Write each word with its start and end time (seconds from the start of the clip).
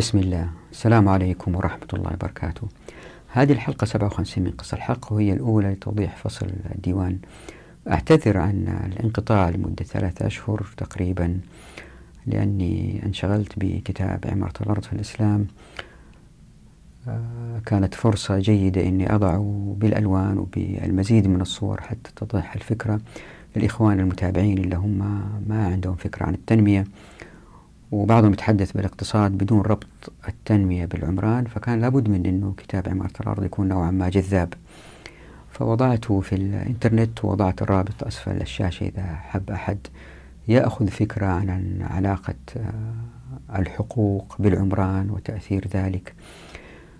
بسم 0.00 0.18
الله. 0.18 0.50
السلام 0.72 1.08
عليكم 1.08 1.56
ورحمة 1.56 1.86
الله 1.94 2.12
وبركاته. 2.12 2.68
هذه 3.32 3.52
الحلقة 3.52 3.84
57 3.84 4.44
من 4.44 4.50
قصة 4.50 4.76
الحق 4.76 5.12
وهي 5.12 5.32
الأولى 5.32 5.72
لتوضيح 5.72 6.16
فصل 6.16 6.46
الديوان. 6.74 7.18
أعتذر 7.88 8.38
عن 8.38 8.68
الانقطاع 8.92 9.48
لمدة 9.48 9.84
ثلاثة 9.84 10.26
أشهر 10.26 10.66
تقريبا 10.76 11.40
لأني 12.26 13.02
انشغلت 13.06 13.52
بكتاب 13.56 14.24
عمارة 14.32 14.52
الأرض 14.60 14.82
في 14.82 14.92
الإسلام. 14.92 15.46
آه، 17.08 17.60
كانت 17.66 17.94
فرصة 17.94 18.38
جيدة 18.38 18.86
أني 18.86 19.14
أضعه 19.14 19.76
بالألوان 19.78 20.38
وبالمزيد 20.38 21.28
من 21.28 21.40
الصور 21.40 21.80
حتى 21.80 22.10
تتضح 22.16 22.54
الفكرة 22.54 23.00
للإخوان 23.56 24.00
المتابعين 24.00 24.58
اللي 24.58 24.76
هم 24.76 24.98
ما 25.48 25.66
عندهم 25.66 25.94
فكرة 25.94 26.26
عن 26.26 26.34
التنمية. 26.34 26.84
وبعضهم 27.92 28.32
يتحدث 28.32 28.72
بالاقتصاد 28.72 29.32
بدون 29.32 29.60
ربط 29.60 30.12
التنمية 30.28 30.84
بالعمران 30.84 31.44
فكان 31.44 31.80
لابد 31.80 32.08
من 32.08 32.26
أنه 32.26 32.54
كتاب 32.56 32.88
عمارة 32.88 33.12
الأرض 33.20 33.44
يكون 33.44 33.68
نوعا 33.68 33.90
ما 33.90 34.08
جذاب. 34.08 34.54
فوضعته 35.50 36.20
في 36.20 36.34
الإنترنت 36.34 37.24
ووضعت 37.24 37.62
الرابط 37.62 38.04
أسفل 38.04 38.40
الشاشة 38.40 38.84
إذا 38.84 39.14
حب 39.14 39.50
أحد. 39.50 39.78
يأخذ 40.48 40.88
فكرة 40.88 41.26
عن 41.26 41.78
علاقة 41.90 42.34
آه، 42.56 43.58
الحقوق 43.58 44.36
بالعمران 44.38 45.10
وتأثير 45.10 45.68
ذلك 45.74 46.14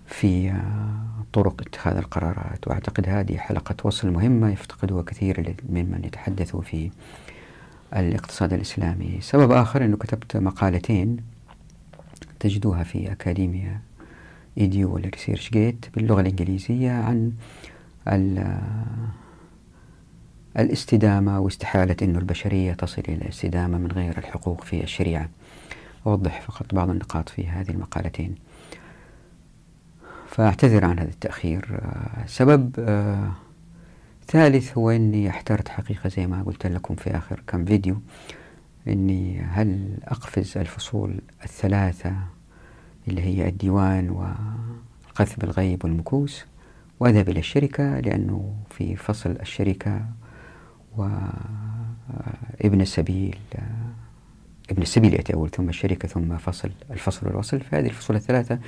في 0.05 0.49
آه، 0.49 1.23
طرق 1.33 1.61
اتخاذ 1.61 1.97
القرارات. 1.97 2.67
وأعتقد 2.67 3.09
هذه 3.09 3.37
حلقة 3.37 3.75
وصل 3.83 4.09
مهمة 4.09 4.49
يفتقدها 4.49 5.01
كثير 5.01 5.55
ممن 5.69 6.01
يتحدثوا 6.03 6.61
في 6.61 6.91
الاقتصاد 7.95 8.53
الإسلامي. 8.53 9.17
سبب 9.21 9.51
آخر 9.51 9.85
أنه 9.85 9.97
كتبت 9.97 10.37
مقالتين 10.37 11.17
تجدوها 12.39 12.83
في 12.83 13.11
أكاديميا 13.11 13.81
إيديو 14.57 14.93
ولا 14.95 15.09
ريسيرش 15.09 15.49
جيت 15.49 15.85
باللغة 15.95 16.21
الإنجليزية 16.21 16.91
عن 16.91 17.31
الاستدامة 20.57 21.39
واستحالة 21.39 21.95
أن 22.01 22.15
البشرية 22.15 22.73
تصل 22.73 23.01
إلى 23.07 23.15
الاستدامة 23.15 23.77
من 23.77 23.91
غير 23.91 24.17
الحقوق 24.17 24.63
في 24.63 24.83
الشريعة. 24.83 25.29
أوضح 26.07 26.41
فقط 26.41 26.75
بعض 26.75 26.89
النقاط 26.89 27.29
في 27.29 27.47
هذه 27.47 27.69
المقالتين. 27.69 28.35
فأعتذر 30.27 30.85
عن 30.85 30.99
هذا 30.99 31.09
التأخير. 31.09 31.79
سبب 32.25 32.71
آه 34.31 34.33
ثالث 34.33 34.77
هو 34.77 34.89
أني 34.89 35.29
احترت 35.29 35.67
حقيقة 35.67 36.09
زي 36.09 36.27
ما 36.27 36.43
قلت 36.43 36.67
لكم 36.67 36.95
في 36.95 37.17
آخر 37.17 37.43
كم 37.47 37.65
فيديو 37.65 38.01
أني 38.87 39.41
هل 39.41 39.97
أقفز 40.03 40.57
الفصول 40.57 41.21
الثلاثة 41.43 42.15
اللي 43.07 43.21
هي 43.21 43.47
الديوان 43.47 44.09
والقذف 44.09 45.39
بالغيب 45.39 45.85
والمكوس 45.85 46.45
وأذهب 46.99 47.29
إلى 47.29 47.39
الشركة 47.39 47.99
لأنه 47.99 48.55
في 48.69 48.95
فصل 48.95 49.31
الشركة 49.31 50.05
وابن 50.97 52.81
السبيل 52.81 53.37
ابن 54.69 54.81
السبيل 54.81 55.13
يأتي 55.13 55.33
أول 55.33 55.49
ثم 55.49 55.69
الشركة 55.69 56.07
ثم 56.07 56.37
فصل 56.37 56.71
الفصل 56.91 57.27
والوصل 57.27 57.59
في 57.59 57.75
هذه 57.75 57.85
الفصول 57.85 58.15
الثلاثة 58.15 58.59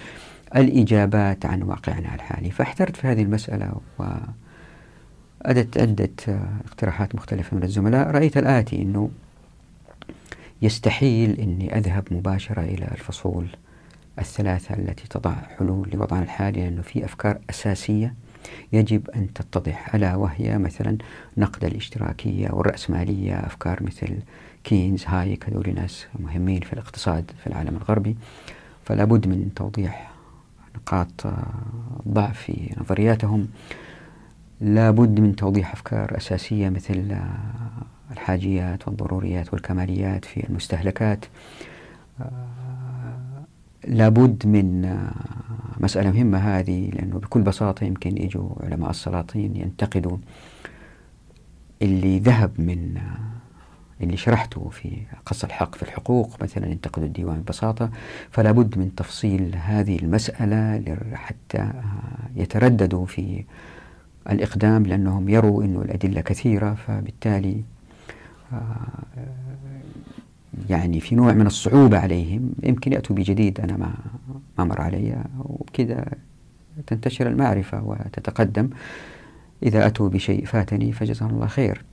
الإجابات 0.55 1.45
عن 1.45 1.63
واقعنا 1.63 2.15
الحالي. 2.15 2.51
فاحترت 2.51 2.95
في 2.95 3.07
هذه 3.07 3.21
المسألة 3.21 3.75
و 3.99 4.03
أدت 5.45 5.77
عدة 5.77 6.09
اقتراحات 6.65 7.15
مختلفة 7.15 7.57
من 7.57 7.63
الزملاء. 7.63 8.11
رأيت 8.11 8.37
الآتي 8.37 8.81
أنه 8.81 9.09
يستحيل 10.61 11.39
أني 11.39 11.77
أذهب 11.77 12.03
مباشرة 12.11 12.61
إلى 12.61 12.87
الفصول 12.91 13.47
الثلاثة 14.19 14.75
التي 14.75 15.07
تضع 15.07 15.33
حلول 15.57 15.89
لوضعنا 15.93 16.23
الحالي 16.23 16.61
لأنه 16.61 16.81
في 16.81 17.05
أفكار 17.05 17.39
أساسية 17.49 18.13
يجب 18.73 19.09
أن 19.09 19.33
تتضح 19.33 19.95
ألا 19.95 20.15
وهي 20.15 20.57
مثلا 20.57 20.97
نقد 21.37 21.65
الاشتراكية 21.65 22.49
والرأسمالية 22.51 23.33
أفكار 23.33 23.83
مثل 23.83 24.17
كينز 24.63 25.05
هايك 25.07 25.49
هذول 25.49 25.73
ناس 25.75 26.05
مهمين 26.19 26.61
في 26.61 26.73
الاقتصاد 26.73 27.31
في 27.43 27.47
العالم 27.47 27.75
الغربي. 27.77 28.15
فلا 28.85 29.03
بد 29.03 29.27
من 29.27 29.49
توضيح 29.55 30.11
نقاط 30.75 31.27
ضعف 32.07 32.39
في 32.41 32.75
نظرياتهم. 32.81 33.47
لا 34.61 34.91
بد 34.91 35.19
من 35.19 35.35
توضيح 35.35 35.71
أفكار 35.71 36.17
أساسية 36.17 36.69
مثل 36.69 37.15
الحاجيات 38.11 38.87
والضروريات 38.87 39.53
والكماليات 39.53 40.25
في 40.25 40.49
المستهلكات. 40.49 41.25
لابد 43.87 44.47
من 44.47 44.97
مسألة 45.79 46.11
مهمة 46.11 46.37
هذه 46.37 46.89
لأنه 46.89 47.19
بكل 47.19 47.41
بساطة 47.41 47.83
يمكن 47.83 48.17
يجوا 48.17 48.49
علماء 48.63 48.89
السلاطين 48.89 49.55
ينتقدوا 49.55 50.17
اللي 51.81 52.19
ذهب 52.19 52.51
من 52.57 52.97
اللي 54.01 54.17
شرحته 54.17 54.69
في 54.69 54.97
قص 55.25 55.43
الحق 55.43 55.75
في 55.75 55.83
الحقوق 55.83 56.43
مثلا 56.43 56.67
ينتقدوا 56.67 57.07
الديوان 57.07 57.39
ببساطة. 57.41 57.89
فلا 58.31 58.51
بد 58.51 58.77
من 58.77 58.95
تفصيل 58.95 59.55
هذه 59.55 59.99
المسألة 59.99 60.83
حتى 61.13 61.71
يترددوا 62.35 63.05
في 63.05 63.43
الإقدام 64.29 64.85
لأنهم 64.85 65.29
يروا 65.29 65.63
أن 65.63 65.75
الأدلة 65.75 66.21
كثيرة 66.21 66.73
فبالتالي 66.73 67.63
آه، 68.53 68.57
يعني 70.69 70.99
في 70.99 71.15
نوع 71.15 71.33
من 71.33 71.47
الصعوبة 71.47 71.99
عليهم. 71.99 72.51
يمكن 72.63 72.93
يأتوا 72.93 73.15
بجديد 73.15 73.59
أنا 73.59 73.77
ما 73.77 73.93
ما 74.57 74.63
مر 74.63 74.81
علي. 74.81 75.23
وبكذا 75.39 76.05
تنتشر 76.87 77.27
المعرفة 77.27 77.83
وتتقدم. 77.83 78.69
إذا 79.63 79.87
أتوا 79.87 80.09
بشيء 80.09 80.45
فاتني 80.45 80.91
فجزاهم 80.91 81.29
الله 81.29 81.47
خير. 81.47 81.83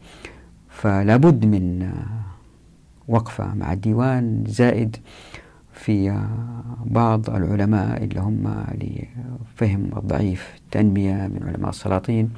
فلا 0.68 1.16
بد 1.16 1.46
من 1.46 1.92
وقفة 3.08 3.54
مع 3.54 3.72
الديوان 3.72 4.44
زائد 4.48 4.96
في 5.80 6.24
بعض 6.84 7.30
العلماء 7.30 8.04
اللي 8.04 8.20
هم 8.20 8.64
لفهم 8.74 9.90
الضعيف 9.96 10.54
التنمية 10.56 11.12
من 11.12 11.40
علماء 11.46 11.70
السلاطين 11.70 12.30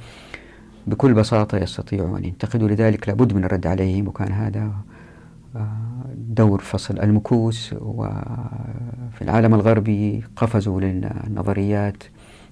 بكل 0.87 1.13
بساطة 1.13 1.57
يستطيعوا 1.57 2.17
أن 2.17 2.25
ينتقدوا 2.25 2.69
لذلك 2.69 3.09
لابد 3.09 3.33
من 3.33 3.43
الرد 3.43 3.67
عليهم 3.67 4.07
وكان 4.07 4.31
هذا 4.31 4.71
آه، 5.55 5.67
دور 6.15 6.61
فصل 6.61 6.99
المكوس 6.99 7.73
وفي 7.73 9.21
العالم 9.21 9.53
الغربي 9.53 10.23
قفزوا 10.35 10.81
للنظريات 10.81 12.03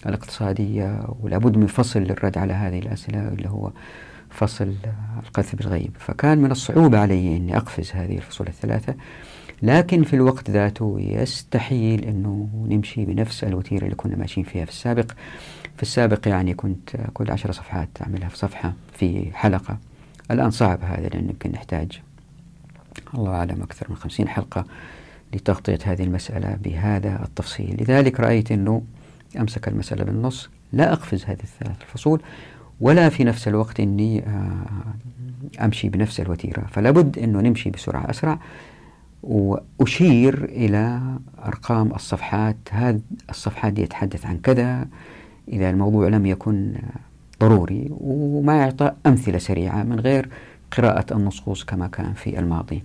الاقتصادية 0.06 1.08
ولابد 1.22 1.58
من 1.58 1.68
فصل 1.68 2.00
للرد 2.00 2.38
على 2.38 2.54
هذه 2.54 2.80
الأسئلة 2.80 3.28
اللي 3.28 3.50
هو 3.50 3.72
فصل 4.30 4.74
القذف 5.24 5.56
بالغيب. 5.56 5.92
فكان 6.00 6.38
من 6.38 6.52
الصعوبة 6.52 7.00
علي 7.00 7.38
أني 7.38 7.58
أقفز 7.58 7.92
هذه 7.92 8.18
الفصول 8.18 8.48
الثلاثة 8.48 8.96
لكن 9.62 10.04
في 10.04 10.14
الوقت 10.14 10.50
ذاته 10.50 10.96
يستحيل 11.00 12.04
أنه 12.04 12.50
نمشي 12.70 13.06
بنفس 13.06 13.44
الوتيرة 13.44 13.84
اللي 13.84 13.96
كنا 13.96 14.16
ماشيين 14.16 14.46
فيها 14.46 14.66
في 14.66 14.72
السابق. 14.72 15.12
في 15.78 15.82
السابق 15.82 16.28
يعني 16.28 16.54
كنت 16.54 16.98
كل 17.14 17.32
عشر 17.32 17.52
صفحات 17.52 17.90
أعملها 18.02 18.30
في 18.30 18.38
صفحة 18.38 18.74
في 18.94 19.32
حلقة. 19.34 19.78
الآن 20.32 20.52
صعب 20.52 20.80
هذا 20.84 21.08
لأن 21.08 21.30
يمكن 21.30 21.52
نحتاج 21.52 22.02
الله 23.14 23.32
أعلم 23.32 23.62
أكثر 23.62 23.86
من 23.90 23.96
خمسين 23.96 24.28
حلقة 24.28 24.66
لتغطية 25.34 25.80
هذه 25.84 26.04
المسألة 26.04 26.58
بهذا 26.64 27.24
التفصيل. 27.24 27.78
لذلك 27.82 28.20
رأيت 28.20 28.52
أنه 28.52 28.82
أمسك 29.40 29.68
المسألة 29.68 30.04
بالنص. 30.04 30.50
لا 30.74 30.94
أقفز 30.94 31.24
هذه 31.26 31.44
الثلاث 31.44 31.82
الفصول 31.82 32.22
ولا 32.82 33.10
في 33.10 33.24
نفس 33.24 33.48
الوقت 33.48 33.80
أني 33.80 34.20
آه، 34.20 35.66
أمشي 35.66 35.90
بنفس 35.90 36.20
الوتيرة. 36.20 36.66
فلا 36.72 36.92
بد 36.92 37.20
أنه 37.20 37.42
نمشي 37.42 37.70
بسرعة 37.70 38.10
أسرع. 38.10 38.40
وأشير 39.24 40.46
إلى 40.46 41.02
أرقام 41.46 41.94
الصفحات. 41.96 42.58
هذه 42.70 43.02
الصفحات 43.30 43.74
دي 43.74 43.82
يتحدث 43.82 44.26
عن 44.26 44.38
كذا 44.38 44.88
إذا 45.48 45.70
الموضوع 45.70 46.08
لم 46.08 46.26
يكن 46.26 46.74
ضروري 47.40 47.88
وما 48.00 48.58
يعطى 48.58 48.92
أمثلة 49.06 49.38
سريعة 49.38 49.84
من 49.84 50.00
غير 50.00 50.30
قراءة 50.78 51.14
النصوص 51.14 51.64
كما 51.64 51.88
كان 51.88 52.14
في 52.14 52.40
الماضي. 52.40 52.84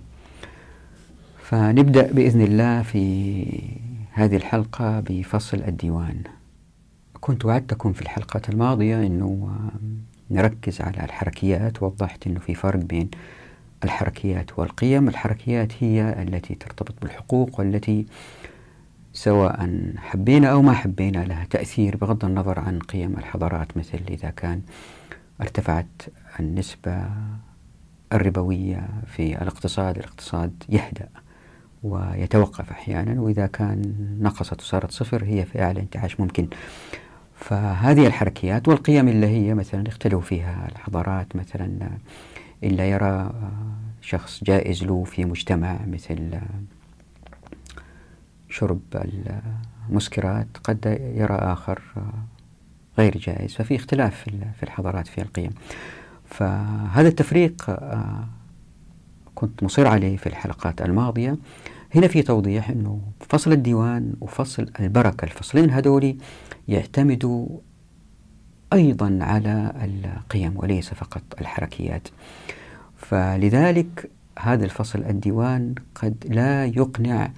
فنبدأ 1.43 2.11
بإذن 2.11 2.41
الله 2.41 2.81
في 2.81 3.43
هذه 4.11 4.35
الحلقة 4.35 4.99
بفصل 4.99 5.57
الديوان. 5.57 6.21
كنت 7.21 7.45
وعدتكم 7.45 7.93
في 7.93 8.01
الحلقات 8.01 8.49
الماضية 8.49 9.05
أنه 9.05 9.49
نركز 10.31 10.81
على 10.81 11.03
الحركيات. 11.03 11.83
وضحت 11.83 12.27
أنه 12.27 12.39
في 12.39 12.55
فرق 12.55 12.79
بين 12.79 13.09
الحركيات 13.83 14.59
والقيم. 14.59 15.07
الحركيات 15.07 15.83
هي 15.83 16.23
التي 16.23 16.55
ترتبط 16.55 16.93
بالحقوق 17.01 17.59
والتي 17.59 18.05
سواء 19.13 19.83
حبينا 19.97 20.47
أو 20.47 20.61
ما 20.61 20.73
حبينا 20.73 21.19
لها 21.19 21.45
تأثير 21.49 21.97
بغض 21.97 22.25
النظر 22.25 22.59
عن 22.59 22.79
قيم 22.79 23.17
الحضارات 23.17 23.77
مثل 23.77 23.99
إذا 24.09 24.29
كان 24.29 24.61
ارتفعت 25.41 26.01
النسبة 26.39 27.05
الربوية 28.13 28.87
في 29.07 29.41
الاقتصاد 29.41 29.97
الاقتصاد 29.97 30.63
يهدأ 30.69 31.09
ويتوقف 31.83 32.71
أحيانا 32.71 33.21
وإذا 33.21 33.47
كان 33.47 33.95
نقصت 34.21 34.61
وصارت 34.61 34.91
صفر 34.91 35.23
هي 35.23 35.45
في 35.45 35.61
أعلى 35.61 35.79
انتعاش 35.79 36.19
ممكن. 36.19 36.47
فهذه 37.35 38.07
الحركيات 38.07 38.67
والقيم 38.67 39.07
اللي 39.07 39.27
هي 39.27 39.53
مثلا 39.53 39.87
اختلوا 39.87 40.21
فيها 40.21 40.67
الحضارات 40.71 41.35
مثلا 41.35 41.89
إلا 42.63 42.89
يرى 42.89 43.31
شخص 44.01 44.43
جائز 44.43 44.83
له 44.83 45.03
في 45.03 45.25
مجتمع 45.25 45.79
مثل 45.87 46.39
شرب 48.49 48.81
المسكرات 49.89 50.47
قد 50.63 50.85
يرى 51.15 51.35
آخر 51.35 51.81
غير 52.97 53.17
جائز. 53.17 53.53
ففي 53.55 53.75
اختلاف 53.75 54.23
في 54.57 54.63
الحضارات 54.63 55.07
في 55.07 55.21
القيم. 55.21 55.51
فهذا 56.25 57.07
التفريق 57.07 57.77
كنت 59.35 59.63
مصر 59.63 59.87
عليه 59.87 60.17
في 60.17 60.27
الحلقات 60.27 60.81
الماضية. 60.81 61.37
هنا 61.95 62.07
في 62.07 62.21
توضيح 62.21 62.69
أنه 62.69 63.01
فصل 63.19 63.51
الديوان 63.51 64.13
وفصل 64.21 64.65
البركة 64.79 65.25
الفصلين 65.25 65.69
هذول 65.69 66.17
يعتمدوا 66.67 67.47
أيضا 68.73 69.19
على 69.21 69.71
القيم 69.83 70.53
وليس 70.55 70.93
فقط 70.93 71.21
الحركيات. 71.41 72.07
فلذلك 72.97 74.09
هذا 74.39 74.65
الفصل 74.65 74.99
الديوان 74.99 75.75
قد 75.95 76.15
لا 76.29 76.65
يقنع 76.65 77.31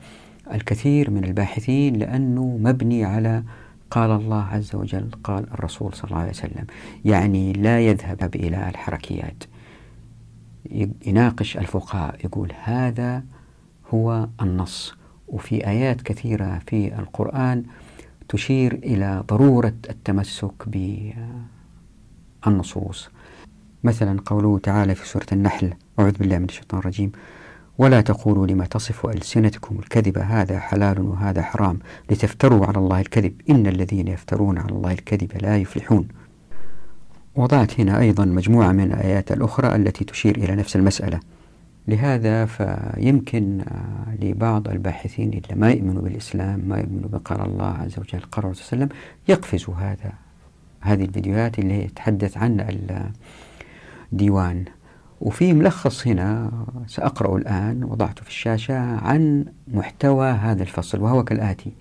الكثير 0.54 1.12
من 1.12 1.24
الباحثين 1.24 1.96
لأنه 1.96 2.58
مبني 2.62 3.06
على 3.06 3.44
قال 3.92 4.12
الله 4.12 4.44
عز 4.44 4.76
وجل 4.76 5.10
قال 5.24 5.52
الرسول 5.52 5.94
صلى 5.94 6.04
الله 6.04 6.20
عليه 6.20 6.30
وسلم. 6.30 6.66
يعني 7.06 7.54
لا 7.54 7.80
يذهب 7.80 8.36
إلى 8.36 8.70
الحركيات. 8.70 9.44
يناقش 11.06 11.58
الفقهاء 11.58 12.16
يقول 12.26 12.54
هذا 12.64 13.24
هو 13.94 14.28
النص. 14.42 14.96
وفي 15.28 15.68
آيات 15.68 16.02
كثيرة 16.02 16.62
في 16.68 17.00
القرآن 17.00 17.64
تشير 18.30 18.74
إلى 18.74 19.24
ضرورة 19.28 19.74
التمسك 19.90 20.70
بالنصوص. 22.46 23.10
مثلا 23.84 24.22
قوله 24.26 24.60
تعالى 24.60 24.96
في 24.96 25.08
سورة 25.08 25.26
النحل 25.32 25.74
أعوذ 26.00 26.12
بالله 26.12 26.38
من 26.38 26.46
الشيطان 26.46 26.80
الرجيم 26.80 27.12
ولا 27.78 28.02
تقولوا 28.02 28.48
لما 28.48 28.66
تصف 28.66 29.06
ألسنتكم 29.06 29.80
الكذب 29.80 30.18
هذا 30.18 30.60
حلال 30.60 31.02
وهذا 31.02 31.42
حرام 31.42 31.80
لتفتروا 32.12 32.66
على 32.66 32.78
الله 32.78 33.02
الكذب 33.02 33.42
إن 33.50 33.68
الذين 33.68 34.08
يفترون 34.08 34.58
على 34.58 34.72
الله 34.72 34.92
الكذب 34.92 35.32
لا 35.42 35.58
يفلحون. 35.58 36.08
وضعت 37.36 37.80
هنا 37.80 38.00
أيضا 38.00 38.26
مجموعة 38.26 38.72
من 38.72 38.84
الآيات 38.84 39.32
الأخرى 39.32 39.76
التي 39.76 40.06
تشير 40.06 40.38
إلى 40.38 40.56
نفس 40.56 40.76
المسألة. 40.76 41.20
لهذا 41.90 42.46
فيمكن 42.46 43.62
آه، 43.62 44.16
لبعض 44.26 44.68
الباحثين 44.68 45.30
اللي 45.30 45.56
ما 45.56 45.72
يؤمنوا 45.72 46.02
بالإسلام 46.02 46.60
ما 46.60 46.78
يؤمنوا 46.78 47.10
بقال 47.10 47.42
الله 47.42 47.66
عز 47.66 48.00
وجل 48.00 48.22
عليه 48.38 48.50
وسلم 48.50 48.90
يقفزوا 49.28 49.76
هذا 49.76 50.14
هذه 50.82 51.04
الفيديوهات 51.06 51.60
اللي 51.60 51.74
هي 51.74 51.88
تتحدث 51.88 52.38
عن 52.38 52.66
الديوان. 54.14 54.66
وفي 55.22 55.54
ملخص 55.54 56.08
هنا 56.08 56.52
سأقرأ 56.88 57.38
الآن 57.38 57.84
وضعته 57.84 58.24
في 58.24 58.30
الشاشة 58.30 58.80
عن 58.80 59.46
محتوى 59.68 60.30
هذا 60.30 60.64
الفصل 60.64 61.02
وهو 61.02 61.24
كالآتي. 61.24 61.72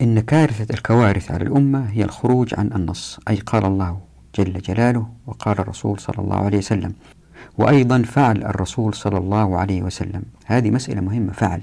إن 0.00 0.20
كارثة 0.20 0.74
الكوارث 0.74 1.30
على 1.30 1.44
الأمة 1.44 1.90
هي 1.90 2.04
الخروج 2.04 2.54
عن 2.58 2.70
النص 2.72 3.20
أي 3.28 3.36
قال 3.36 3.64
الله 3.64 4.00
جل 4.34 4.52
جلاله 4.52 5.06
وقال 5.26 5.58
الرسول 5.58 6.00
صلى 6.00 6.18
الله 6.18 6.36
عليه 6.36 6.58
وسلم. 6.58 6.94
وأيضا 7.58 8.02
فعل 8.02 8.36
الرسول 8.36 8.94
صلى 8.94 9.18
الله 9.18 9.58
عليه 9.58 9.82
وسلم. 9.82 10.22
هذه 10.46 10.70
مسألة 10.70 11.00
مهمة 11.00 11.32
فعل. 11.32 11.60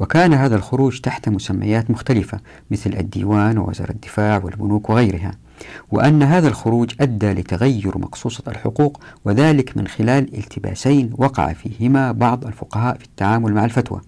وكان 0.00 0.34
هذا 0.34 0.56
الخروج 0.56 1.00
تحت 1.00 1.28
مسميات 1.28 1.90
مختلفة 1.90 2.40
مثل 2.70 2.92
الديوان 2.92 3.58
ووزارة 3.58 3.90
الدفاع 3.90 4.40
والبنوك 4.44 4.90
وغيرها. 4.90 5.32
وأن 5.90 6.22
هذا 6.22 6.48
الخروج 6.48 6.94
أدى 7.00 7.32
لتغير 7.32 7.98
مقصوصة 7.98 8.42
الحقوق 8.48 9.00
وذلك 9.24 9.76
من 9.76 9.86
خلال 9.86 10.38
التباسين 10.38 11.10
وقع 11.18 11.52
فيهما 11.52 12.12
بعض 12.12 12.44
الفقهاء 12.46 12.98
في 12.98 13.04
التعامل 13.04 13.54
مع 13.54 13.64
الفتوى. 13.64 14.00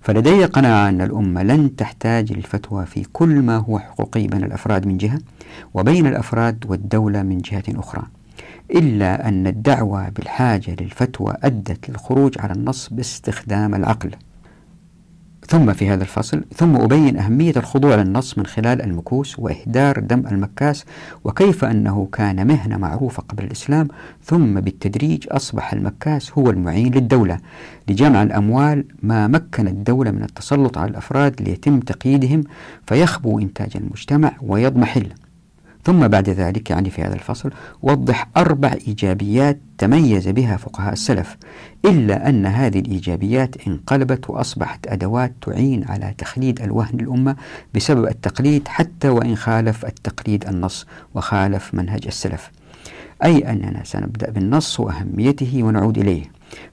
فلدي 0.00 0.44
قناعة 0.44 0.88
أن 0.88 1.00
الأمة 1.00 1.42
لن 1.42 1.76
تحتاج 1.76 2.32
للفتوى 2.32 2.86
في 2.86 3.04
كل 3.12 3.42
ما 3.42 3.56
هو 3.56 3.78
حقوقي 3.78 4.26
بين 4.26 4.44
الأفراد 4.44 4.86
من 4.86 4.96
جهة 4.96 5.18
وبين 5.74 6.06
الأفراد 6.06 6.64
والدولة 6.68 7.22
من 7.22 7.38
جهة 7.38 7.64
أخرى. 7.68 8.02
إلا 8.70 9.28
أن 9.28 9.46
الدعوة 9.46 10.08
بالحاجة 10.08 10.76
للفتوى 10.80 11.34
أدت 11.42 11.90
للخروج 11.90 12.38
على 12.38 12.52
النص 12.52 12.88
باستخدام 12.88 13.74
العقل. 13.74 14.10
ثم 15.48 15.72
في 15.72 15.88
هذا 15.88 16.02
الفصل 16.02 16.44
ثم 16.54 16.76
أبين 16.76 17.16
أهمية 17.18 17.52
الخضوع 17.56 17.94
للنص 17.94 18.38
من 18.38 18.46
خلال 18.46 18.82
المكوس 18.82 19.38
وإهدار 19.38 19.98
دم 20.00 20.26
المكاس 20.26 20.84
وكيف 21.24 21.64
أنه 21.64 22.08
كان 22.12 22.46
مهنة 22.46 22.76
معروفة 22.76 23.22
قبل 23.22 23.44
الإسلام 23.44 23.88
ثم 24.24 24.60
بالتدريج 24.60 25.26
أصبح 25.30 25.72
المكاس 25.72 26.38
هو 26.38 26.50
المعين 26.50 26.94
للدولة 26.94 27.38
لجمع 27.88 28.22
الأموال 28.22 28.84
ما 29.02 29.26
مكن 29.26 29.68
الدولة 29.68 30.10
من 30.10 30.22
التسلط 30.22 30.78
على 30.78 30.90
الأفراد 30.90 31.42
ليتم 31.42 31.80
تقييدهم 31.80 32.44
فيخبو 32.86 33.38
إنتاج 33.38 33.76
المجتمع 33.76 34.32
ويضمحل. 34.42 35.06
ثم 35.86 36.08
بعد 36.08 36.28
ذلك 36.28 36.70
يعني 36.70 36.90
في 36.90 37.02
هذا 37.02 37.14
الفصل 37.14 37.50
وضح 37.82 38.28
أربع 38.36 38.74
إيجابيات 38.88 39.58
تميز 39.78 40.28
بها 40.28 40.56
فقهاء 40.56 40.92
السلف 40.92 41.36
إلا 41.84 42.28
أن 42.28 42.46
هذه 42.46 42.78
الإيجابيات 42.78 43.66
انقلبت 43.66 44.30
وأصبحت 44.30 44.86
أدوات 44.86 45.32
تعين 45.42 45.84
على 45.88 46.14
تخليد 46.18 46.62
الوهن 46.62 47.00
الأمة 47.00 47.36
بسبب 47.74 48.06
التقليد 48.06 48.68
حتى 48.68 49.08
وإن 49.08 49.36
خالف 49.36 49.84
التقليد 49.84 50.48
النص 50.48 50.86
وخالف 51.14 51.74
منهج 51.74 52.06
السلف. 52.06 52.50
أي 53.24 53.50
أننا 53.50 53.80
سنبدأ 53.84 54.30
بالنص 54.30 54.80
وأهميته 54.80 55.62
ونعود 55.62 55.98
إليه. 55.98 56.24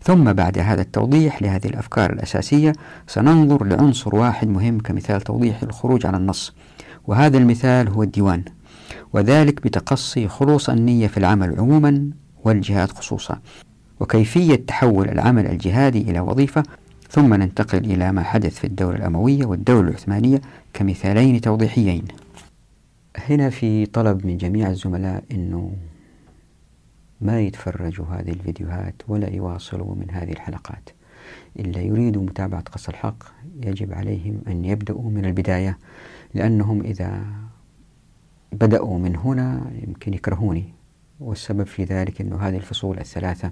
ثم 0.02 0.34
بعد 0.34 0.60
هذا 0.60 0.82
التوضيح 0.82 1.42
لهذه 1.42 1.68
الأفكار 1.68 2.14
الأساسية 2.14 2.74
سننظر 3.08 3.66
لعنصر 3.66 4.16
واحد 4.16 4.48
مهم 4.48 4.80
كمثال 4.80 5.22
توضيح 5.22 5.64
الخروج 5.64 6.06
على 6.06 6.18
النص 6.18 6.54
وهذا 7.08 7.38
المثال 7.38 7.90
هو 7.90 8.04
الديوان. 8.04 8.44
وذلك 9.14 9.64
بتقصي 9.64 10.28
خلوص 10.28 10.70
النية 10.70 11.08
في 11.08 11.18
العمل 11.18 11.60
عموما 11.60 12.10
والجهاد 12.44 12.92
خصوصا 12.92 13.40
وكيفية 14.00 14.56
تحول 14.56 15.10
العمل 15.10 15.48
الجهادي 15.48 16.02
إلى 16.02 16.20
وظيفة 16.20 16.64
ثم 17.10 17.34
ننتقل 17.34 17.78
إلى 17.78 18.12
ما 18.12 18.24
حدث 18.24 18.60
في 18.60 18.68
الدولة 18.68 18.96
الأموية 18.98 19.46
والدولة 19.46 19.90
العثمانية 19.90 20.42
كمثالين 20.74 21.42
توضيحيين. 21.42 22.04
هنا 23.18 23.50
في 23.50 23.86
طلب 23.86 24.26
من 24.26 24.38
جميع 24.38 24.70
الزملاء 24.70 25.24
أنه 25.32 25.72
ما 27.22 27.42
يتفرجوا 27.42 28.06
هذه 28.06 28.30
الفيديوهات 28.30 28.96
ولا 29.08 29.30
يواصلوا 29.30 29.96
من 29.96 30.12
هذه 30.12 30.32
الحلقات. 30.32 30.90
إلا 31.60 31.82
يريدوا 31.82 32.24
متابعة 32.24 32.62
قص 32.62 32.90
الحق 32.90 33.24
يجب 33.64 33.94
عليهم 33.94 34.42
أن 34.48 34.66
يبدأوا 34.66 35.10
من 35.10 35.26
البداية 35.26 35.78
لأنهم 36.34 36.82
إذا 36.82 37.22
بدأوا 38.54 39.00
من 39.00 39.16
هنا 39.16 39.72
يمكن 39.88 40.14
يكرهوني. 40.14 40.74
والسبب 41.20 41.64
في 41.64 41.84
ذلك 41.84 42.22
أن 42.22 42.34
هذه 42.34 42.56
الفصول 42.56 43.00
الثلاثة 43.00 43.52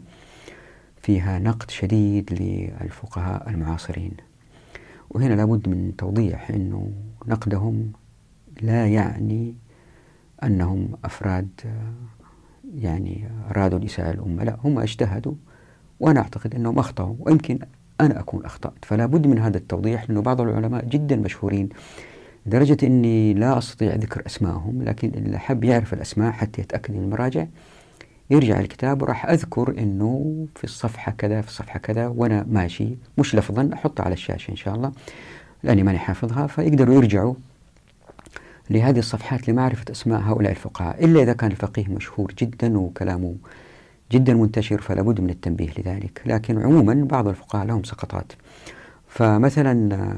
فيها 1.01 1.39
نقد 1.39 1.71
شديد 1.71 2.33
للفقهاء 2.33 3.49
المعاصرين. 3.49 4.11
وهنا 5.09 5.33
لابد 5.33 5.69
من 5.69 5.95
توضيح 5.97 6.49
أنه 6.49 6.91
نقدهم 7.27 7.91
لا 8.61 8.87
يعني 8.87 9.55
أنهم 10.43 10.89
أفراد 11.05 11.49
يعني 12.75 13.29
أرادوا 13.51 13.79
الإساءة 13.79 14.11
الأمة 14.11 14.43
لا 14.43 14.57
هم 14.63 14.79
اجتهدوا 14.79 15.33
وأنا 15.99 16.19
أعتقد 16.19 16.55
أنهم 16.55 16.79
أخطأوا 16.79 17.15
ويمكن 17.19 17.59
أنا 18.01 18.19
أكون 18.19 18.45
أخطأت. 18.45 18.85
فلا 18.85 19.05
بد 19.05 19.27
من 19.27 19.39
هذا 19.39 19.57
التوضيح 19.57 20.09
لأنه 20.09 20.21
بعض 20.21 20.41
العلماء 20.41 20.85
جدا 20.85 21.15
مشهورين 21.15 21.69
لدرجة 22.45 22.77
أني 22.83 23.33
لا 23.33 23.57
أستطيع 23.57 23.95
ذكر 23.95 24.23
أسمائهم 24.25 24.83
لكن 24.83 25.11
اللي 25.15 25.39
حب 25.39 25.63
يعرف 25.63 25.93
الأسماء 25.93 26.31
حتى 26.31 26.61
يتأكد 26.61 26.93
من 26.93 27.03
المراجع 27.03 27.45
يرجع 28.29 28.59
الكتاب 28.59 29.01
وراح 29.01 29.25
أذكر 29.25 29.75
أنه 29.79 30.45
في 30.55 30.63
الصفحة 30.63 31.11
كذا 31.11 31.41
في 31.41 31.47
الصفحة 31.47 31.79
كذا 31.79 32.07
وأنا 32.07 32.45
ماشي 32.49 32.89
مش 33.17 33.35
لفظا 33.35 33.69
أحطها 33.73 34.03
على 34.03 34.13
الشاشة 34.13 34.51
إن 34.51 34.55
شاء 34.55 34.75
الله 34.75 34.91
لأني 35.63 35.83
ماني 35.83 35.97
حافظها 35.97 36.47
فيقدروا 36.47 36.95
يرجعوا 36.95 37.33
لهذه 38.69 38.99
الصفحات 38.99 39.49
لمعرفة 39.49 39.85
أسماء 39.91 40.19
هؤلاء 40.21 40.51
الفقهاء. 40.51 41.05
إلا 41.05 41.23
إذا 41.23 41.33
كان 41.33 41.51
الفقيه 41.51 41.87
مشهور 41.87 42.33
جدا 42.39 42.77
وكلامه 42.79 43.35
جدا 44.11 44.33
منتشر 44.33 44.81
فلا 44.81 45.01
بد 45.01 45.21
من 45.21 45.29
التنبيه 45.29 45.69
لذلك. 45.77 46.21
لكن 46.25 46.61
عموما 46.61 46.93
بعض 46.93 47.27
الفقهاء 47.27 47.65
لهم 47.65 47.83
سقطات. 47.83 48.31
فمثلا 49.11 49.95
آه، 49.95 50.15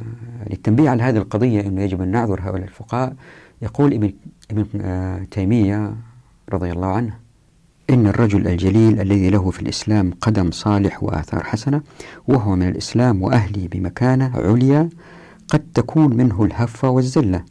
للتنبيه 0.50 0.90
على 0.90 1.04
هذه 1.04 1.18
القضية 1.18 1.62
أنه 1.62 1.82
يجب 1.82 2.02
أن 2.02 2.08
نعذر 2.08 2.40
هؤلاء 2.42 2.64
الفقهاء 2.64 3.16
يقول 3.62 3.94
ابن, 3.94 4.14
ابن 4.52 4.66
آه، 4.82 5.24
تيمية 5.32 5.96
رضي 6.54 6.72
الله 6.72 6.88
عنه 6.88 7.14
إن 7.90 8.08
الرجل 8.08 8.48
الجليل 8.48 9.02
الذي 9.02 9.30
له 9.30 9.52
في 9.52 9.62
الإسلام 9.62 10.12
قدم 10.22 10.52
صالح 10.52 11.04
وآثار 11.04 11.44
حسنة 11.44 11.82
وهو 12.28 12.56
من 12.56 12.68
الإسلام 12.68 13.22
وأهله 13.22 13.68
بمكانة 13.72 14.32
عليا 14.36 14.90
قد 15.48 15.64
تكون 15.74 16.18
منه 16.18 16.44
الهفة 16.44 16.90
والزلة. 16.90 17.44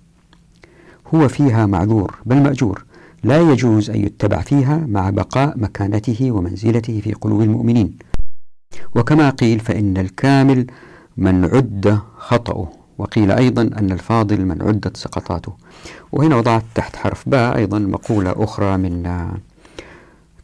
هو 1.15 1.29
فيها 1.29 1.67
معذور 1.67 2.15
بل 2.27 2.43
مأجور 2.43 2.85
لا 3.25 3.41
يجوز 3.41 3.91
أن 3.91 3.97
يتبع 3.97 4.41
فيها 4.41 4.87
مع 4.89 5.11
بقاء 5.11 5.59
مكانته 5.59 6.33
ومنزلته 6.33 7.01
في 7.01 7.13
قلوب 7.13 7.43
المؤمنين. 7.43 7.99
وكما 8.95 9.31
قيل 9.31 9.61
فإن 9.61 9.97
الكامل 9.97 10.67
من 11.17 11.45
عد 11.45 11.99
خطأه. 12.19 12.69
وقيل 12.99 13.31
أيضا 13.31 13.63
أن 13.63 13.93
الفاضل 13.93 14.45
من 14.45 14.63
عدت 14.63 14.97
سقطاته. 14.97 15.53
وهنا 16.13 16.37
وضعت 16.37 16.63
تحت 16.75 16.97
حرف 16.97 17.29
باء 17.29 17.57
أيضا 17.57 17.79
مقولة 17.79 18.35
أخرى 18.37 18.77
من 18.77 19.29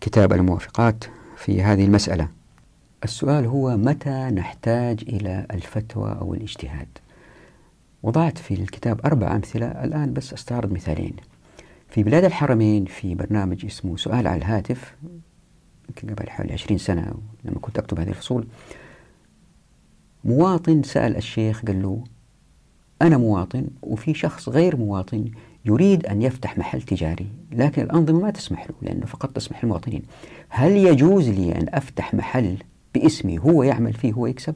كتاب 0.00 0.32
الموافقات 0.32 1.04
في 1.36 1.62
هذه 1.62 1.84
المسألة. 1.84 2.28
السؤال 3.04 3.46
هو 3.46 3.76
متى 3.76 4.30
نحتاج 4.30 5.04
إلى 5.08 5.46
الفتوى 5.50 6.18
أو 6.20 6.34
الاجتهاد؟ 6.34 6.88
وضعت 8.02 8.38
في 8.38 8.54
الكتاب 8.54 9.00
أربع 9.04 9.36
أمثلة 9.36 9.66
الآن 9.66 10.12
بس 10.12 10.32
أستعرض 10.32 10.72
مثالين. 10.72 11.16
في 11.90 12.02
بلاد 12.02 12.24
الحرمين 12.24 12.84
في 12.84 13.14
برنامج 13.14 13.64
اسمه 13.64 13.96
سؤال 13.96 14.26
على 14.26 14.36
الهاتف 14.36 14.94
يمكن 15.88 16.14
قبل 16.14 16.30
حوالي 16.30 16.52
عشرين 16.52 16.78
سنة 16.78 17.12
لما 17.44 17.58
كنت 17.60 17.78
أكتب 17.78 18.00
هذه 18.00 18.08
الفصول 18.08 18.46
مواطن 20.24 20.82
سأل 20.82 21.16
الشيخ 21.16 21.62
قال 21.64 21.82
له 21.82 22.04
أنا 23.02 23.18
مواطن 23.18 23.66
وفي 23.82 24.14
شخص 24.14 24.48
غير 24.48 24.76
مواطن 24.76 25.24
يريد 25.64 26.06
أن 26.06 26.22
يفتح 26.22 26.58
محل 26.58 26.82
تجاري 26.82 27.26
لكن 27.52 27.82
الأنظمة 27.82 28.20
ما 28.20 28.30
تسمح 28.30 28.66
له 28.66 28.74
لأنه 28.82 29.06
فقط 29.06 29.30
تسمح 29.30 29.64
للمواطنين 29.64 30.02
هل 30.48 30.72
يجوز 30.72 31.28
لي 31.28 31.52
أن 31.52 31.66
أفتح 31.68 32.14
محل 32.14 32.56
باسمي 32.94 33.38
هو 33.38 33.62
يعمل 33.62 33.92
فيه 33.92 34.12
هو 34.12 34.26
يكسب؟ 34.26 34.54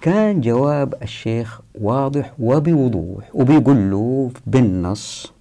كان 0.00 0.40
جواب 0.40 0.94
الشيخ 1.02 1.60
واضح 1.74 2.32
وبوضوح 2.38 3.30
وبيقول 3.34 3.90
له 3.90 4.30
بالنص 4.46 5.32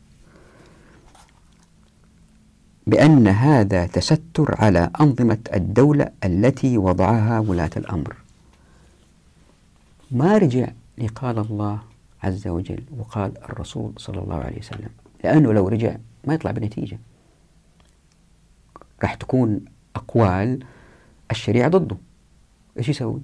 بأن 2.88 3.28
هذا 3.28 3.86
تستر 3.86 4.56
على 4.60 4.90
أنظمة 5.02 5.38
الدولة 5.54 6.10
التي 6.24 6.78
وضعها 6.78 7.40
ولاة 7.40 7.70
الأمر. 7.78 8.23
ما 10.14 10.38
رجع 10.38 10.68
لقال 10.98 11.40
الله 11.40 11.80
عز 12.24 12.48
وجل 12.48 12.84
وقال 12.98 13.38
الرسول 13.38 13.94
صلى 13.98 14.20
الله 14.20 14.36
عليه 14.36 14.60
وسلم. 14.60 14.90
لأنه 15.24 15.54
لو 15.54 15.68
رجع 15.68 15.98
ما 16.28 16.34
يطلع 16.34 16.52
بنتيجة. 16.52 17.00
راح 19.04 19.14
تكون 19.14 19.66
أقوال 19.96 20.64
الشريعة 21.32 21.70
ضده. 21.70 21.98
إيش 22.78 22.90
يسوي؟ 22.90 23.22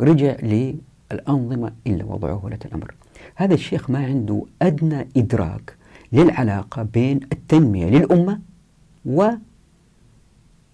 رجع 0.00 0.36
للأنظمة 0.42 1.72
إلا 1.86 2.04
وضعه 2.04 2.44
ولاة 2.44 2.58
الأمر. 2.64 2.94
هذا 3.34 3.54
الشيخ 3.54 3.90
ما 3.90 4.06
عنده 4.06 4.46
أدنى 4.62 5.08
إدراك 5.16 5.76
للعلاقة 6.12 6.82
بين 6.82 7.20
التنمية 7.32 7.86
للأمة 7.86 8.40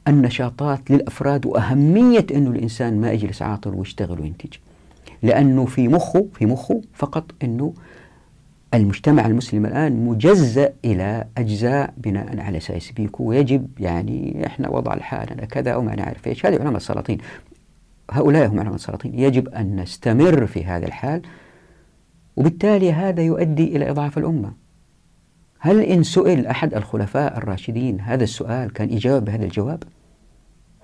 والنشاطات 0.06 0.90
للأفراد 0.90 1.46
وأهمية 1.46 2.26
أنه 2.30 2.50
الإنسان 2.50 3.00
ما 3.00 3.12
يجلس 3.12 3.42
عاطل 3.42 3.74
ويشتغل 3.74 4.20
وينتج. 4.20 4.52
لأنه 5.22 5.64
في 5.64 5.88
مخه 5.88 6.26
في 6.34 6.46
مخه 6.46 6.80
فقط 6.94 7.24
أنه 7.42 7.74
المجتمع 8.74 9.26
المسلم 9.26 9.66
الآن 9.66 10.04
مجزأ 10.04 10.72
إلى 10.84 11.24
أجزاء 11.38 11.94
بناء 11.96 12.40
على 12.40 12.60
سايسبيكو 12.60 13.24
ويجب 13.24 13.68
يعني 13.80 14.46
إحنا 14.46 14.68
وضع 14.68 14.94
الحالنا 14.94 15.44
كذا 15.44 15.70
أو 15.70 15.82
ما 15.82 15.94
نعرف 15.94 16.26
إيش. 16.26 16.46
هذه 16.46 16.54
علماء 16.54 16.76
السلاطين. 16.76 17.18
هؤلاء 18.10 18.46
هم 18.46 18.58
علماء 18.58 18.74
السلاطين. 18.74 19.18
يجب 19.18 19.48
أن 19.48 19.76
نستمر 19.76 20.46
في 20.46 20.64
هذا 20.64 20.86
الحال 20.86 21.22
وبالتالي 22.36 22.92
هذا 22.92 23.22
يؤدي 23.22 23.76
إلى 23.76 23.90
إضعاف 23.90 24.18
الأمة. 24.18 24.52
هل 25.58 25.80
إن 25.80 26.02
سئل 26.02 26.46
أحد 26.46 26.74
الخلفاء 26.74 27.38
الراشدين 27.38 28.00
هذا 28.00 28.24
السؤال 28.24 28.72
كان 28.72 28.90
يجاوب 28.90 29.24
بهذا 29.24 29.44
الجواب؟ 29.44 29.82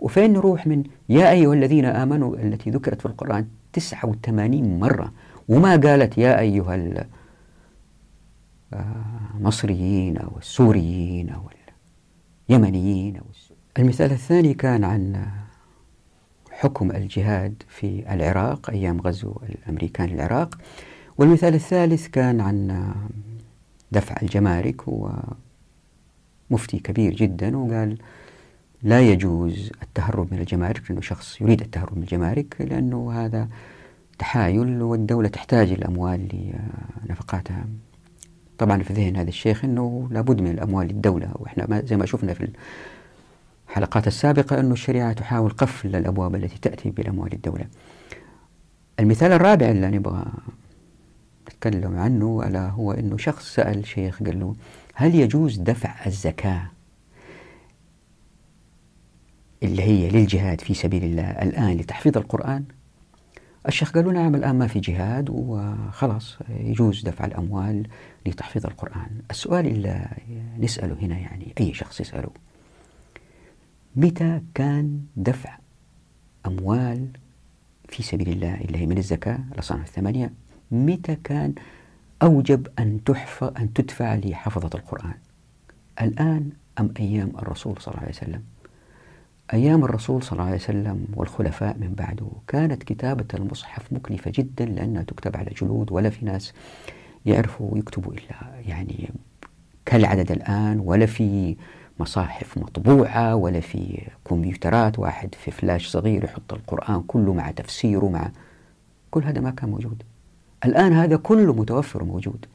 وفين 0.00 0.32
نروح 0.32 0.66
من 0.66 0.82
يا 1.08 1.30
أيها 1.30 1.54
الذين 1.54 1.84
آمنوا 1.84 2.36
التي 2.36 2.70
ذكرت 2.70 3.00
في 3.00 3.06
القرآن 3.06 3.46
89 3.72 4.78
مرة 4.78 5.12
وما 5.48 5.76
قالت 5.76 6.18
يا 6.18 6.40
أيها 6.40 7.04
المصريين 9.34 10.16
أو 10.16 10.38
السوريين 10.38 11.30
أو 11.30 11.42
اليمنيين 12.50 13.16
أو 13.16 13.24
المثال 13.78 14.12
الثاني 14.12 14.54
كان 14.54 14.84
عن 14.84 15.26
حكم 16.50 16.90
الجهاد 16.90 17.62
في 17.68 18.14
العراق 18.14 18.70
أيام 18.70 19.00
غزو 19.00 19.36
الأمريكان 19.48 20.08
العراق. 20.08 20.58
والمثال 21.18 21.54
الثالث 21.54 22.06
كان 22.06 22.40
عن 22.40 22.92
دفع 23.92 24.16
الجمارك 24.22 24.82
هو 24.82 25.12
مفتي 26.50 26.78
كبير 26.78 27.14
جدا 27.14 27.56
وقال 27.56 27.98
لا 28.84 29.00
يجوز 29.00 29.70
التهرب 29.82 30.34
من 30.34 30.40
الجمارك 30.40 30.82
لأنه 30.90 31.00
شخص 31.00 31.40
يريد 31.40 31.60
التهرب 31.60 31.96
من 31.96 32.02
الجمارك 32.02 32.56
لأنه 32.60 33.12
هذا 33.12 33.48
تحايل 34.18 34.82
والدولة 34.82 35.28
تحتاج 35.28 35.72
الأموال 35.72 36.52
لنفقاتها. 37.04 37.64
طبعا 38.58 38.82
في 38.82 38.92
ذهن 38.92 39.16
هذا 39.16 39.28
الشيخ 39.28 39.64
أنه 39.64 40.08
لابد 40.10 40.40
من 40.40 40.50
الأموال 40.50 40.86
للدولة. 40.86 41.30
وإحنا 41.34 41.82
زي 41.84 41.96
ما 41.96 42.06
شفنا 42.06 42.34
في 42.34 42.48
الحلقات 43.68 44.06
السابقة 44.06 44.60
أن 44.60 44.72
الشريعة 44.72 45.12
تحاول 45.12 45.50
قفل 45.50 45.96
الأبواب 45.96 46.34
التي 46.34 46.58
تأتي 46.58 46.90
بالأموال 46.90 47.32
الدولة 47.32 47.66
المثال 49.00 49.32
الرابع 49.32 49.70
اللي 49.70 49.90
نبغى 49.90 50.24
نتكلم 51.48 51.96
عنه 51.96 52.42
ألا 52.46 52.68
هو 52.68 52.92
أنه 52.92 53.16
شخص 53.16 53.54
سأل 53.54 53.86
شيخ 53.86 54.22
قال 54.22 54.40
له 54.40 54.54
هل 54.94 55.14
يجوز 55.14 55.58
دفع 55.58 56.06
الزكاة 56.06 56.73
اللي 59.64 59.82
هي 59.82 60.08
للجهاد 60.08 60.60
في 60.60 60.74
سبيل 60.74 61.04
الله 61.04 61.30
الآن 61.30 61.76
لتحفيظ 61.76 62.16
القرآن. 62.16 62.64
الشيخ 63.68 63.92
قالوا 63.92 64.12
نعم 64.12 64.34
الآن 64.34 64.58
ما 64.58 64.66
في 64.66 64.80
جهاد 64.80 65.30
وخلاص 65.30 66.38
يجوز 66.48 67.02
دفع 67.02 67.24
الأموال 67.24 67.86
لتحفيظ 68.26 68.66
القرآن. 68.66 69.10
السؤال 69.30 69.66
اللي 69.66 70.08
نسأله 70.58 70.96
هنا 71.02 71.18
يعني 71.18 71.54
أي 71.60 71.74
شخص 71.74 72.00
يسأله 72.00 72.30
متى 73.96 74.40
كان 74.54 75.00
دفع 75.16 75.58
أموال 76.46 77.08
في 77.88 78.02
سبيل 78.02 78.28
الله 78.28 78.54
اللي 78.54 78.78
هي 78.78 78.86
من 78.86 78.98
الزكاة 78.98 79.38
الأصناف 79.52 79.88
الثمانية 79.88 80.32
متى 80.70 81.16
كان 81.24 81.54
أوجب 82.22 82.66
أن 82.78 83.04
تحفى 83.04 83.50
أن 83.58 83.72
تدفع 83.72 84.14
لحفظة 84.14 84.70
القرآن؟ 84.74 85.14
الآن 86.00 86.50
أم 86.80 86.94
أيام 87.00 87.32
الرسول 87.38 87.74
صلى 87.80 87.94
الله 87.94 88.02
عليه 88.02 88.12
وسلم؟ 88.12 88.42
أيام 89.52 89.84
الرسول 89.84 90.22
صلى 90.22 90.32
الله 90.32 90.44
عليه 90.44 90.56
وسلم 90.56 91.06
والخلفاء 91.16 91.76
من 91.78 91.94
بعده 91.94 92.26
كانت 92.48 92.82
كتابة 92.82 93.24
المصحف 93.34 93.92
مكلفة 93.92 94.32
جدا 94.34 94.64
لأنها 94.64 95.02
تكتب 95.02 95.36
على 95.36 95.50
جلود 95.50 95.92
ولا 95.92 96.10
في 96.10 96.24
ناس 96.24 96.52
يعرفوا 97.26 97.78
يكتبوا 97.78 98.12
إلا 98.12 98.60
يعني 98.68 99.10
كالعدد 99.86 100.30
الآن 100.30 100.80
ولا 100.80 101.06
في 101.06 101.56
مصاحف 102.00 102.58
مطبوعة 102.58 103.34
ولا 103.34 103.60
في 103.60 104.02
كمبيوترات. 104.24 104.98
واحد 104.98 105.34
في 105.34 105.50
فلاش 105.50 105.86
صغير 105.88 106.24
يحط 106.24 106.52
القرآن 106.52 107.02
كله 107.02 107.34
مع 107.34 107.50
تفسيره 107.50 108.08
مع 108.08 108.30
كل 109.10 109.24
هذا 109.24 109.40
ما 109.40 109.50
كان 109.50 109.70
موجود. 109.70 110.02
الآن 110.64 110.92
هذا 110.92 111.16
كله 111.16 111.52
متوفر 111.52 112.02
وموجود. 112.02 112.46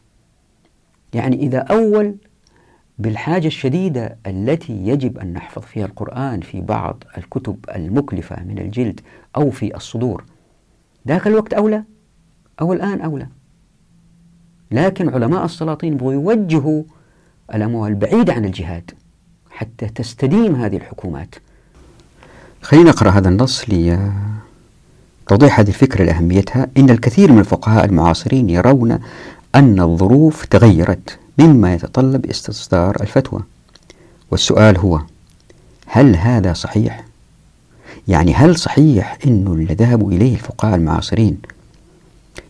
يعني 1.14 1.36
إذا 1.36 1.60
أول 1.60 2.16
بالحاجة 3.00 3.48
الشديدة 3.48 4.18
التي 4.28 4.74
يجب 4.74 5.18
أن 5.18 5.34
نحفظ 5.34 5.62
فيها 5.62 5.86
القرآن 5.86 6.42
في 6.42 6.62
بعض 6.62 7.04
الكتب 7.18 7.58
المكلفة 7.76 8.44
من 8.44 8.60
الجلد 8.60 9.00
أو 9.36 9.52
في 9.52 9.76
الصدور. 9.76 10.24
ذاك 11.08 11.28
الوقت 11.28 11.54
أولى 11.54 11.84
أو 12.62 12.74
الآن 12.74 13.02
أولى. 13.02 13.28
لكن 14.72 15.10
علماء 15.10 15.46
السلاطين 15.46 15.98
يوجهوا 16.02 16.84
الأموال 17.56 17.96
بعيدة 17.96 18.34
عن 18.34 18.46
الجهاد 18.46 18.92
حتى 19.50 19.88
تستديم 19.88 20.56
هذه 20.56 20.78
الحكومات. 20.78 21.36
خلينا 22.62 22.90
نقرأ 22.90 23.10
هذا 23.10 23.30
النص 23.30 23.66
لتوضيح 23.70 25.60
هذه 25.60 25.68
الفكرة 25.68 26.04
لأهميتها. 26.04 26.68
إن 26.78 26.90
الكثير 26.90 27.32
من 27.32 27.40
الفقهاء 27.40 27.86
المعاصرين 27.86 28.50
يرون 28.50 29.00
أن 29.56 29.80
الظروف 29.80 30.46
تغيرت. 30.46 31.20
مما 31.40 31.74
يتطلب 31.74 32.26
استصدار 32.26 33.02
الفتوى. 33.02 33.42
والسؤال 34.32 34.78
هو 34.78 35.02
هل 35.88 36.16
هذا 36.16 36.54
صحيح؟ 36.54 37.06
يعني 38.08 38.34
هل 38.34 38.56
صحيح 38.58 39.18
أنه 39.26 39.54
اللي 39.54 39.74
ذهبوا 39.74 40.12
إليه 40.12 40.34
الفقهاء 40.34 40.76
المعاصرين 40.76 41.38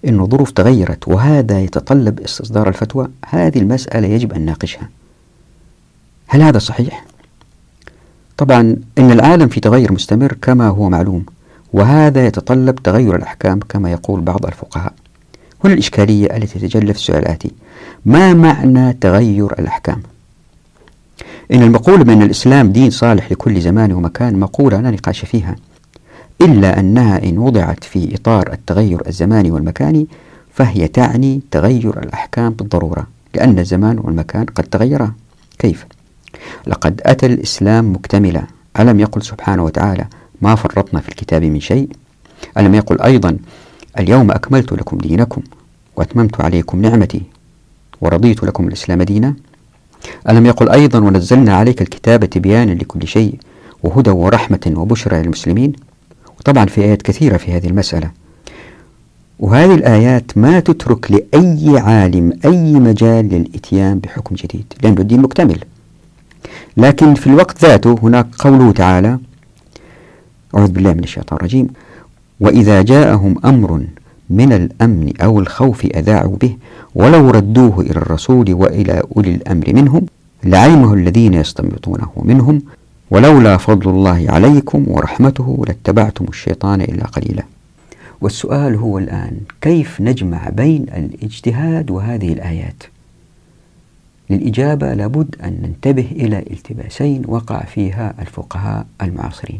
أنه 0.08 0.24
الظروف 0.24 0.51
تغيرت 0.51 1.08
وهذا 1.08 1.60
يتطلب 1.60 2.19
استصدار 2.19 2.67
الفتوى؟ 2.67 3.08
هذه 3.25 3.60
المسألة 3.60 4.08
يجب 4.08 4.34
أن 4.34 4.41
نناقشها. 4.41 4.89
هل 6.27 6.41
هذا 6.41 6.60
صحيح؟ 6.60 7.05
طبعا 8.38 8.75
إن 8.98 9.12
العالم 9.12 9.48
في 9.48 9.60
تغير 9.60 9.91
مستمر 9.91 10.34
كما 10.41 10.67
هو 10.67 10.89
معلوم 10.89 11.25
وهذا 11.74 12.27
يتطلب 12.27 12.75
تغير 12.75 13.15
الأحكام 13.15 13.60
كما 13.60 13.91
يقول 13.91 14.22
بعض 14.22 14.46
الفقهاء. 14.46 14.93
هنا 15.63 15.74
الإشكالية 15.74 16.38
التي 16.38 16.60
تتجلى 16.60 16.93
في 16.93 17.00
السؤال 17.00 17.19
الآتي 17.19 17.51
ما 18.05 18.33
معنى 18.33 18.93
تغير 18.93 19.53
الأحكام؟ 19.59 20.01
إن 21.53 21.61
المقولة 21.61 22.03
بأن 22.03 22.21
الإسلام 22.21 22.71
دين 22.71 22.89
صالح 22.89 23.31
لكل 23.31 23.61
زمان 23.61 23.91
ومكان 23.91 24.39
مقولة 24.39 24.81
لا 24.81 24.91
نقاش 24.91 25.25
فيها 25.25 25.55
إلا 26.41 26.79
أنها 26.79 27.23
إن 27.23 27.37
وضعت 27.37 27.83
في 27.83 28.15
إطار 28.15 28.53
التغير 28.53 29.07
الزماني 29.07 29.51
والمكاني 29.51 30.07
فهي 30.53 30.87
تعني 30.87 31.41
تغير 31.51 31.99
الأحكام 32.03 32.49
بالضرورة 32.49 33.07
لأن 33.35 33.59
الزمان 33.59 33.99
والمكان 33.99 34.45
قد 34.45 34.63
تغيرا 34.63 35.13
كيف؟ 35.59 35.85
لقد 36.67 37.01
أتى 37.05 37.25
الإسلام 37.25 37.93
مكتملا 37.93 38.43
ألم 38.79 38.99
يقل 38.99 39.21
سبحانه 39.23 39.63
وتعالى 39.63 40.05
ما 40.41 40.55
فرطنا 40.55 40.99
في 40.99 41.09
الكتاب 41.09 41.43
من 41.43 41.59
شيء 41.59 41.89
ألم 42.57 42.75
يقل 42.75 43.01
أيضا 43.01 43.37
اليوم 43.99 44.31
أكملت 44.31 44.73
لكم 44.73 44.97
دينكم 44.97 45.41
وأتممت 45.95 46.41
عليكم 46.41 46.81
نعمتي 46.81 47.21
ورضيت 48.01 48.43
لكم 48.43 48.67
الإسلام 48.67 49.03
دينا. 49.03 49.35
ألم 50.29 50.45
يقل 50.45 50.69
أيضا 50.69 50.99
ونزلنا 50.99 51.55
عليك 51.55 51.81
الكتاب 51.81 52.25
تبيانا 52.25 52.71
لكل 52.71 53.07
شيء 53.07 53.35
وهدى 53.83 54.09
ورحمة 54.09 54.73
وبشرى 54.75 55.21
للمسلمين. 55.21 55.73
وطبعا 56.39 56.65
في 56.65 56.81
آيات 56.81 57.01
كثيرة 57.01 57.37
في 57.37 57.51
هذه 57.51 57.67
المسألة. 57.67 58.11
وهذه 59.39 59.75
الآيات 59.75 60.37
ما 60.37 60.59
تترك 60.59 61.11
لأي 61.11 61.79
عالم 61.79 62.39
أي 62.45 62.73
مجال 62.73 63.29
للإتيان 63.29 63.99
بحكم 63.99 64.35
جديد 64.35 64.73
لأن 64.83 64.97
الدين 64.97 65.21
مكتمل. 65.21 65.59
لكن 66.77 67.13
في 67.13 67.27
الوقت 67.27 67.65
ذاته 67.65 67.95
هناك 68.03 68.27
قوله 68.37 68.71
تعالى 68.71 69.19
أعوذ 70.55 70.71
بالله 70.71 70.93
من 70.93 71.03
الشيطان 71.03 71.37
الرجيم. 71.37 71.67
وإذا 72.39 72.81
جاءهم 72.81 73.35
أمر 73.45 73.85
من 74.29 74.53
الأمن 74.53 75.13
أو 75.21 75.39
الخوف 75.39 75.86
أذاعوا 75.86 76.36
به 76.36 76.57
ولو 76.95 77.29
ردوه 77.29 77.81
إلى 77.81 77.91
الرسول 77.91 78.53
وإلى 78.53 79.03
أولي 79.15 79.36
الأمر 79.36 79.74
منهم 79.74 80.05
لعلمه 80.43 80.93
الذين 80.93 81.33
يستنبطونه 81.33 82.12
منهم 82.17 82.62
ولولا 83.12 83.57
فضل 83.57 83.89
الله 83.89 84.25
عليكم 84.29 84.86
ورحمته 84.88 85.63
لاتبعتم 85.67 86.25
الشيطان 86.25 86.81
إلا 86.81 87.05
قليلا. 87.05 87.43
والسؤال 88.21 88.75
هو 88.75 88.98
الآن 88.98 89.38
كيف 89.62 90.01
نجمع 90.01 90.50
بين 90.50 90.83
الاجتهاد 90.83 91.91
وهذه 91.91 92.33
الآيات؟ 92.33 92.83
للإجابة 94.29 94.93
لابد 94.93 95.36
أن 95.43 95.57
ننتبه 95.63 96.07
إلى 96.12 96.39
التباسين 96.39 97.21
وقع 97.27 97.63
فيها 97.63 98.13
الفقهاء 98.19 98.86
المعاصرين. 99.01 99.59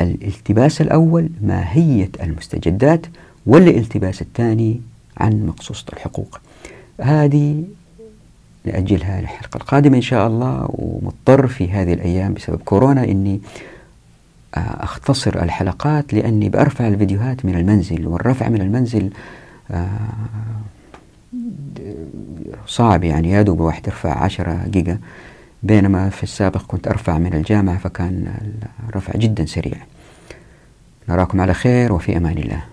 الالتباس 0.00 0.80
الأول 0.80 1.28
ماهية 1.42 2.10
المستجدات 2.22 3.06
والالتباس 3.46 4.22
الثاني 4.22 4.80
عن 5.18 5.46
مقصوصة 5.46 5.84
الحقوق. 5.92 6.40
هذه 7.00 7.64
نأجلها 8.64 9.20
للحلقة 9.20 9.56
القادمة 9.56 9.96
إن 9.96 10.02
شاء 10.02 10.26
الله 10.26 10.68
ومضطر 10.68 11.46
في 11.46 11.70
هذه 11.70 11.92
الأيام 11.92 12.34
بسبب 12.34 12.60
كورونا 12.64 13.04
إني 13.04 13.40
آه، 14.54 14.58
أختصر 14.58 15.42
الحلقات 15.42 16.14
لأني 16.14 16.48
بأرفع 16.48 16.88
الفيديوهات 16.88 17.44
من 17.44 17.54
المنزل 17.54 18.06
والرفع 18.06 18.48
من 18.48 18.60
المنزل 18.60 19.10
آه، 19.70 19.88
صعب 22.66 23.04
يعني 23.04 23.30
يا 23.30 23.42
دوب 23.42 23.60
الواحد 23.60 23.86
يرفع 23.86 24.22
عشرة 24.22 24.64
جيجا. 24.68 24.98
بينما 25.62 26.08
في 26.08 26.22
السابق 26.22 26.62
كنت 26.62 26.88
أرفع 26.88 27.18
من 27.18 27.34
الجامعة 27.34 27.78
فكان 27.78 28.34
الرفع 28.88 29.12
جدا 29.16 29.46
سريع. 29.46 29.76
نراكم 31.08 31.40
على 31.40 31.54
خير 31.54 31.92
وفي 31.92 32.16
أمان 32.16 32.38
الله. 32.38 32.69